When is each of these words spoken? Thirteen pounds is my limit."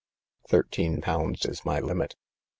Thirteen 0.49 0.99
pounds 0.99 1.45
is 1.45 1.63
my 1.63 1.79
limit." 1.79 2.15